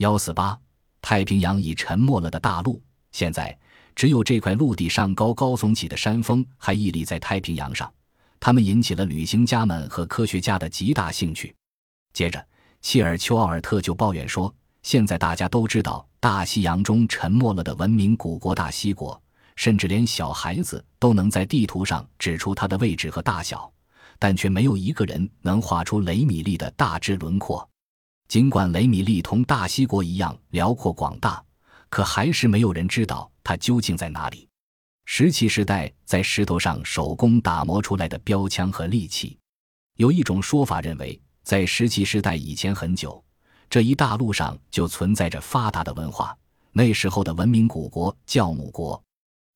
[0.00, 0.58] 幺四八，
[1.02, 2.80] 太平洋已沉没了的大陆，
[3.12, 3.54] 现在
[3.94, 7.92] 只有这块陆地上高高耸起的山峰还屹立在太平洋上，
[8.40, 11.54] 它们引起了旅行家们和科学家的极大兴趣。
[12.14, 12.42] 接着，
[12.80, 14.50] 切尔丘奥尔特就抱怨说
[14.82, 19.22] ：“现在大家都知道大西洋中沉没了的文明古国大西国，
[19.54, 23.70] 甚至连小孩子都能在地图上指出它的位置和大小，
[24.18, 27.64] 但却没有一个人能画出雷米利的大致轮廓。”
[28.30, 31.42] 尽管雷米利同大西国一样辽阔广大，
[31.88, 34.48] 可还是没有人知道它究竟在哪里。
[35.04, 39.36] 石器时代在石头上手工打磨出来的标枪和利器，
[39.96, 43.20] 有一种说法认为，在石器时代以前很久，
[43.68, 46.32] 这一大陆上就存在着发达的文化。
[46.70, 49.02] 那时候的文明古国叫母国，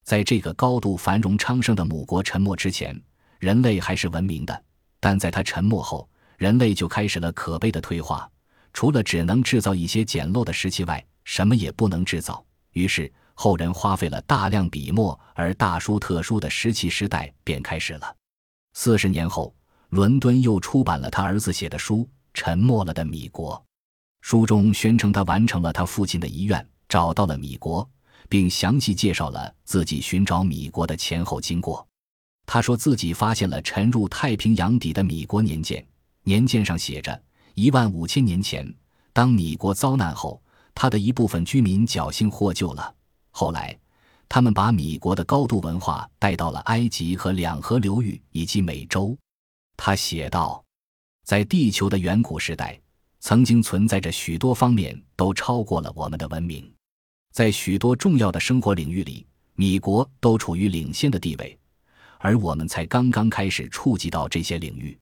[0.02, 3.00] 在这个高度繁荣昌盛的母国沉没之前，
[3.38, 4.52] 人类还是文明的；
[4.98, 8.28] 但在它沉没后，人类就开始了可悲的退化。
[8.74, 12.44] 除了只能制造一些简陋的石器外，什么也不能制造。
[12.72, 18.16] 于是后人花费了大量笔墨，而大书特书的石器时代便开始了。
[18.74, 19.54] 四十年后，
[19.90, 21.98] 伦敦又出版了他儿子写的书
[22.34, 23.54] 《沉没了的米国》。
[24.22, 27.88] 书中宣称他完成了他父亲的遗愿，找到了米国，
[28.28, 31.86] 并详细介绍了自己寻找米国的前后经过。
[32.44, 35.86] 他说自己发现了沉入太平洋底的米国年鉴，
[36.24, 37.22] 年鉴上写着。
[37.54, 38.72] 一万五千年前，
[39.12, 40.42] 当米国遭难后，
[40.74, 42.94] 他的一部分居民侥幸获救了。
[43.30, 43.78] 后来，
[44.28, 49.16] 他们把米国的高度文化带到了埃及和两河流域以及美洲。
[49.76, 50.64] 他写道
[51.24, 52.80] ：“在地球的远古时代，
[53.20, 56.68] 曾经存在着许多方面都超过了我们的文明，
[57.32, 61.56] 在许多重要的生活领域里，米国都处于领先的地位，
[62.18, 64.98] 而我们才刚刚开始触及到这些领域。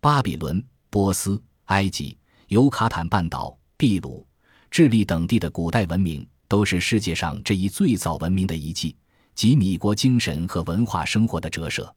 [0.00, 2.16] 巴比伦、波斯。”埃及、
[2.48, 4.26] 尤卡坦半岛、秘鲁、
[4.70, 8.96] 智利等地的古代文明，都是世界上这一最早文明的遗迹，
[9.34, 11.94] 及米国精神和文化生活的折射。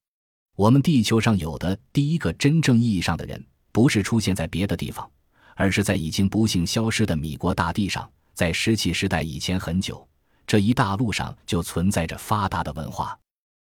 [0.58, 3.42] 我们地球上有的第一个真正意义上的人，
[3.72, 5.10] 不是出现在别的地方，
[5.56, 8.10] 而是在已经不幸消失的米国大地上。
[8.34, 10.06] 在石器时代以前很久，
[10.46, 13.18] 这一大陆上就存在着发达的文化。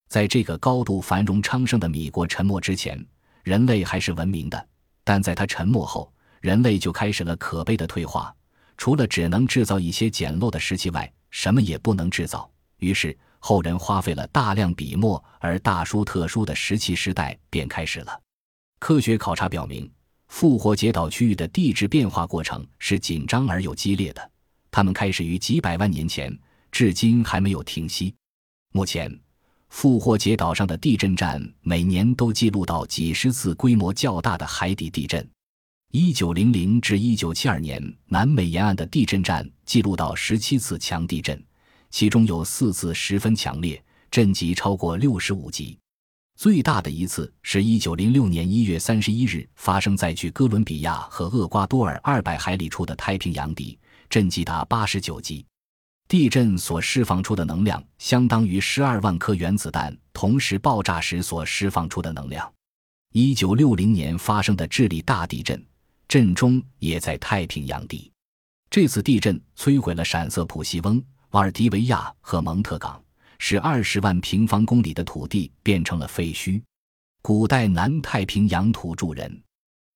[0.08, 3.06] 在这个高度繁荣昌盛的米国沉没之前，
[3.44, 4.68] 人类还是文明的。
[5.04, 8.34] 但在他沉没后，人类就开始了可悲的退化。
[8.76, 12.50] 除了只能制造一些简陋的石器外，什么也不能制造。
[12.78, 18.20] 于是后人花费了大量笔墨，而大书特书的石器时代便开始了。
[18.80, 19.88] 科学考察表明，
[20.28, 24.30] 复活节岛区域的地质变化过程是紧张而又激烈的。
[24.70, 26.36] 它们开始于几百万年前，
[26.72, 28.14] 至今还没有停息。
[28.72, 29.21] 目前。
[29.72, 35.26] 复活节岛上的地震站每年都记录到几十次规模较大的海底地震。
[35.92, 41.42] 一九零零至一九七二年，南美沿岸的地震站记录到十七次强地震，
[41.90, 45.76] 其中有四次十分强烈，震级超过六十五级。
[46.38, 53.78] 最大的一次是一九零六年一月三十一日发生在距哥伦比亚和厄瓜多尔二百海里处的太平洋底，
[54.10, 55.44] 震级达八十九级。
[56.12, 62.52] 地震所释放出的能量相当于十二万颗原子弹同时爆炸时所释放出的能量。
[63.14, 65.64] 一九六零年发生的智利大地震，
[66.06, 68.12] 震中也在太平洋底。
[68.68, 73.02] 这次地震摧毁了闪色普西翁、瓦尔迪维亚和蒙特港，
[73.38, 76.60] 使二十万平方公里的土地变成了废墟。
[77.22, 79.42] 古代南太平洋土著人，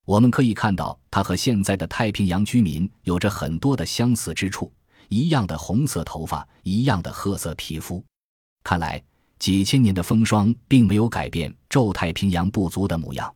[0.07, 4.73] 我们可以看到他和现在的太平洋居民有着很多的相似之处。
[5.09, 8.05] 一样的红色头发，一样的褐色皮肤，
[8.65, 9.03] 看来
[9.39, 13.35] 几千年的风霜并没有改变宙太平洋部族的模样。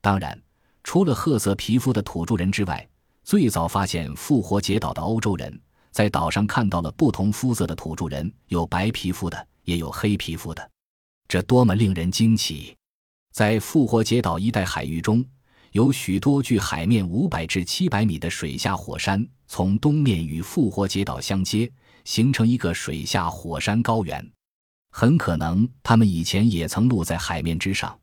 [0.00, 0.40] 当然，
[0.82, 2.88] 除了褐色皮肤的土著人之外，
[3.22, 5.60] 最早发现复活节岛的欧洲人
[5.90, 10.70] 在岛上看到了不同肤色的土著人，有白皮肤的，也有黑皮肤的，
[11.28, 12.76] 这多么令人惊奇！
[13.32, 15.24] 在复活节岛一带海域中。
[15.72, 21.70] 有许多距海面五百至七百米的水下火山，从东面与复活节岛相接，
[22.04, 24.30] 形成一个水下火山高原。
[24.90, 27.98] 很可能他们以前也曾露在海面之上，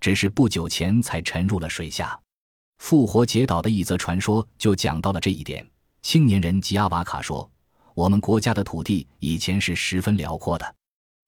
[0.00, 2.18] 只是不久前才沉入了水下。
[2.78, 5.66] 复活节岛的一则传说就讲到了这一点。
[6.02, 7.50] 青年人吉阿瓦卡说
[7.94, 10.74] ：“我们国家的土地以前是十分辽阔的。”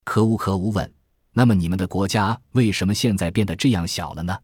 [0.05, 0.93] 可乌可乌问
[1.33, 4.39] ：“那么你们的国家为什么现在变得这样小了呢？”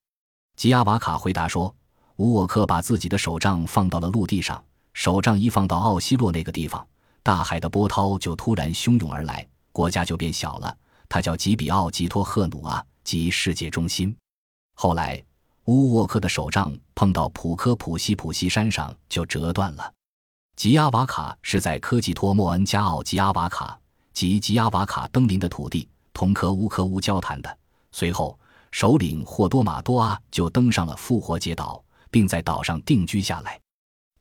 [0.56, 1.75] 吉亚瓦卡回答说
[2.17, 6.87] ：“乌沃克把自己的手杖放到了陆地上，手杖一放到奥西洛那个地方，
[7.23, 10.77] 大海的波涛就突然汹涌而来，国家就变小了。
[11.09, 14.15] 他叫吉比奥吉托赫努啊，即世界中心。
[14.75, 15.23] 后来，
[15.65, 19.93] 乌沃克的手杖碰到普科普西普西山上就折断了。”
[20.56, 23.79] 吉阿瓦卡是在科吉托莫恩加奥吉阿瓦卡
[24.12, 27.59] 及吉阿瓦卡登临的土地同科乌科乌交谈的。
[27.91, 28.38] 随后，
[28.71, 33.59] 首领霍多马多阿就登上了复活节岛，并在岛上定居下来。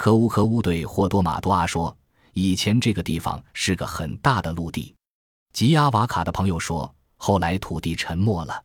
[0.01, 1.95] 科乌科乌对霍多马多阿说
[2.33, 4.95] ：“以前这个地方是个很大的陆地。”
[5.53, 8.63] 吉阿瓦卡的朋友说：“后来土地沉没了。”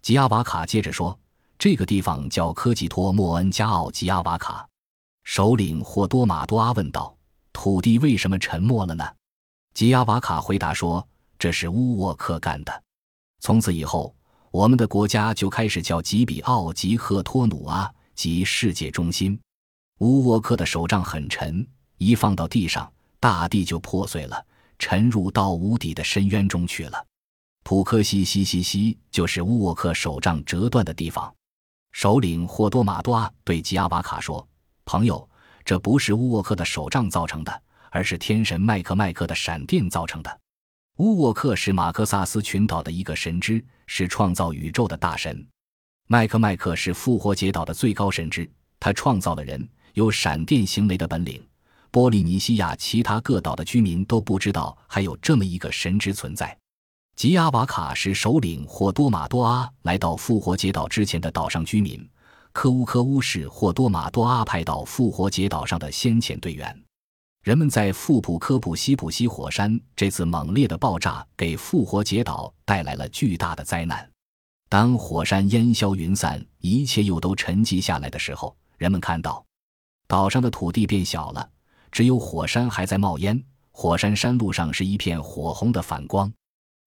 [0.00, 1.20] 吉阿瓦卡接着说
[1.58, 4.66] ：“这个地方叫科吉托莫恩加奥吉阿瓦卡。”
[5.22, 7.14] 首领霍多马多阿问道
[7.52, 9.04] ：“土地为什么沉没了呢？”
[9.76, 11.06] 吉阿瓦卡回答说
[11.38, 12.82] ：“这是乌沃克干的。
[13.40, 14.16] 从此以后，
[14.50, 19.38] 我们的国家就开始叫吉比奥吉赫托努阿，即世界中心。
[20.00, 21.66] 乌沃克的手杖很沉，
[21.98, 24.46] 一放到地上，大地就破碎了，
[24.78, 27.06] 沉入到无底的深渊中去了。
[27.64, 31.30] 普科西西西西就是乌沃克手杖折断的地方。”
[31.92, 34.46] 首领霍多马多阿对吉阿瓦卡说。
[34.86, 35.28] 朋友，
[35.66, 40.40] 这不是乌沃克的手杖造成的，而是天神麦克麦克的闪电造成的。
[40.96, 45.46] 乌沃克是马克萨斯群岛的一个神之，是创造宇宙的大神。
[46.08, 51.42] 麦克麦克是复活节岛的最高神之，他创造了人，有闪电行雷的本领。
[51.90, 56.56] 波利尼西亚其他各岛的居民都不知道还有这么一个神之存在。
[57.16, 62.08] 吉阿瓦卡是首领或多马多阿来到复活节岛之前的岛上居民。
[62.52, 66.84] 科乌科乌是霍多马多阿派到复活节岛上的先遣队员。
[67.42, 74.08] 人们在富普科普西普西火山这次猛烈的爆炸给复活节岛带来了巨大的灾难。
[74.68, 79.44] 当火山烟消云散，一切又都沉寂下来的时候，人们看到
[80.10, 81.48] 岛上的土地变小了，
[81.92, 83.40] 只有火山还在冒烟。
[83.70, 86.28] 火山山路上是一片火红的反光。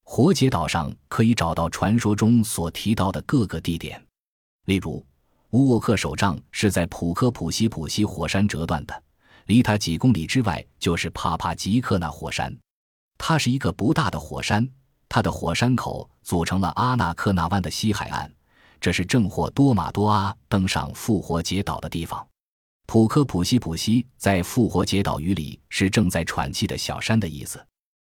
[0.03, 4.05] 活节岛上可以找到传说中所提到的各个地点，
[4.65, 5.01] 例如。
[5.51, 9.03] 乌沃克手杖是在普科普西普西火山折断的，
[9.45, 12.53] 离它几公里之外就是帕帕吉克纳火山。
[13.17, 14.67] 它是一个不大的火山，
[15.07, 18.29] 它的火山口组成了阿纳克纳湾的西海岸，
[18.81, 22.27] 这是正货多马多阿登上复活节岛的地方。
[22.85, 27.65] 普科普西普西在复活节岛语里是正在喘气的小山的意思。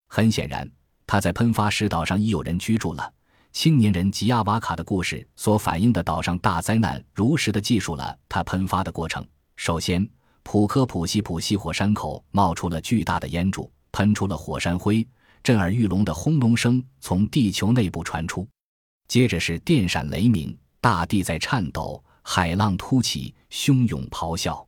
[0.08, 0.70] 很显然，
[1.06, 3.12] 他在喷发时岛上已有人居住了。
[3.52, 9.26] 青年人吉亚瓦卡的故事所反映的岛上大灾难，如实的记述了它喷发的过程。
[9.54, 10.06] 首先，
[10.42, 15.06] 普科普西普西火山口冒出了巨大的烟柱，喷出了火山灰，
[15.42, 18.46] 震耳欲聋的轰隆声从地球内部传出。
[19.08, 24.67] 接着是电闪雷鸣，大地在颤抖，海浪突起，汹涌咆哮。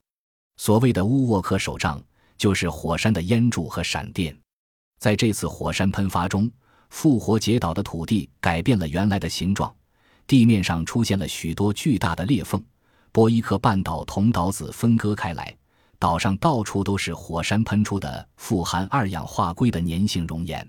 [0.57, 2.01] 所谓的乌沃克手杖，
[2.37, 4.35] 就是火山的烟柱和闪电。
[5.01, 6.49] 在这次火山喷发中。
[6.91, 9.71] 复活节岛的土地改变了原来的形状，
[10.27, 12.65] 地面上出现了许多巨大的裂缝，
[13.13, 15.55] 波伊克半岛同岛子分割开来，
[15.99, 20.67] 岛上到处都是火山喷出的富含二氧化硅的粘性熔岩。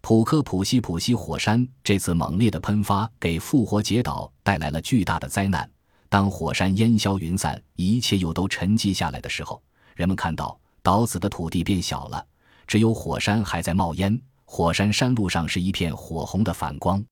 [0.00, 5.68] 普科普西普西火山这次猛烈的喷发给复活节岛带来了巨大的灾难。
[6.08, 9.62] 当火山烟消云散，一切又都沉寂下来的时候，
[9.94, 12.26] 人们看到岛子的土地变小了，
[12.66, 14.20] 只有火山还在冒烟。
[14.44, 17.04] 火山山路上是一片火红的反光，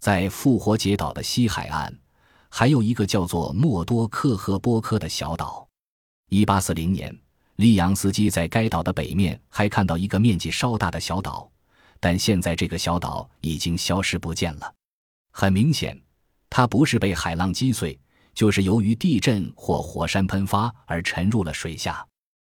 [0.00, 1.90] 在复活节岛的西海岸，
[2.50, 5.66] 还有一个叫做莫多克赫波科的小岛。
[6.28, 7.18] 一八四零年，
[7.56, 11.50] 利扬斯基在该岛的北面还看到一个面积稍大的小岛，
[11.98, 14.74] 但现在这个小岛已经消失不见了。
[15.32, 15.98] 很明显，
[16.50, 17.98] 它不是被海浪击碎，
[18.34, 22.04] 就是由于地震或火山喷发而沉入了水下。